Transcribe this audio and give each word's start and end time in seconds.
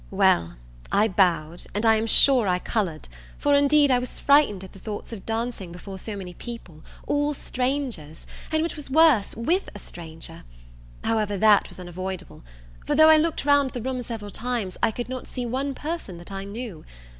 Well, 0.09 0.55
I 0.91 1.07
bowed, 1.09 1.67
and 1.75 1.85
I 1.85 1.93
am 1.93 2.07
sure 2.07 2.47
I 2.47 2.57
coloured; 2.57 3.07
for 3.37 3.53
indeed 3.53 3.91
I 3.91 3.99
was 3.99 4.19
frightened 4.19 4.63
at 4.63 4.71
the 4.71 4.79
thoughts 4.79 5.13
of 5.13 5.27
dancing 5.27 5.71
before 5.71 5.99
so 5.99 6.15
many 6.17 6.33
people, 6.33 6.81
all 7.05 7.35
strangers, 7.35 8.25
and, 8.51 8.63
which 8.63 8.75
was 8.75 8.89
worse, 8.89 9.35
with 9.35 9.69
a 9.75 9.77
stranger: 9.77 10.43
however, 11.03 11.37
that 11.37 11.69
was 11.69 11.79
unavoidable; 11.79 12.43
for, 12.83 12.95
though 12.95 13.09
I 13.09 13.17
looked 13.17 13.45
round 13.45 13.69
the 13.73 13.81
room 13.83 14.01
several 14.01 14.31
times, 14.31 14.75
I 14.81 14.89
could 14.89 15.07
not 15.07 15.27
see 15.27 15.45
one 15.45 15.75
person 15.75 16.17
that 16.17 16.31
I 16.31 16.45
knew. 16.45 16.83